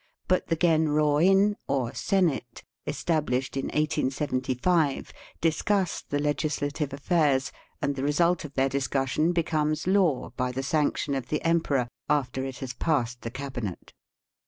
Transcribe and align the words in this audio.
But 0.27 0.47
the 0.47 0.55
Genroin 0.55 1.57
or 1.67 1.93
Senate, 1.93 2.63
established 2.87 3.55
in 3.55 3.65
1876, 3.65 5.13
discuss 5.39 6.01
the 6.01 6.17
legislative 6.17 6.91
affairs, 6.91 7.51
and 7.83 7.95
the 7.95 8.01
result 8.03 8.43
of 8.43 8.55
their 8.55 8.67
discussion 8.67 9.31
becomes 9.31 9.85
law 9.85 10.31
by 10.31 10.51
the 10.53 10.63
sanction 10.63 11.13
of 11.13 11.27
the 11.29 11.45
emperor, 11.45 11.87
after 12.09 12.43
it 12.43 12.57
has 12.65 12.73
passed 12.73 13.21
the 13.21 13.29
Cabinet. 13.29 13.93